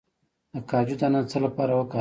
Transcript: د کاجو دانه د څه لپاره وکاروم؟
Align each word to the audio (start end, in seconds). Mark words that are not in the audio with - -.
د 0.53 0.55
کاجو 0.69 0.95
دانه 0.99 1.19
د 1.21 1.25
څه 1.31 1.37
لپاره 1.45 1.71
وکاروم؟ 1.73 1.89